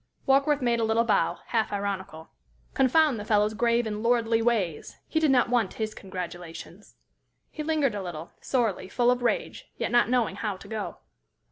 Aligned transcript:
Warkworth 0.25 0.63
made 0.63 0.79
a 0.79 0.83
little 0.83 1.03
bow, 1.03 1.37
half 1.49 1.71
ironical. 1.71 2.31
Confound 2.73 3.19
the 3.19 3.23
fellow's 3.23 3.53
grave 3.53 3.85
and 3.85 4.01
lordly 4.01 4.41
ways! 4.41 4.97
He 5.07 5.19
did 5.19 5.29
not 5.29 5.47
want 5.49 5.73
his 5.75 5.93
congratulations. 5.93 6.95
He 7.51 7.61
lingered 7.61 7.93
a 7.93 8.01
little, 8.01 8.31
sorely, 8.41 8.89
full 8.89 9.11
of 9.11 9.21
rage, 9.21 9.69
yet 9.77 9.91
not 9.91 10.09
knowing 10.09 10.37
how 10.37 10.57
to 10.57 10.67
go. 10.67 10.97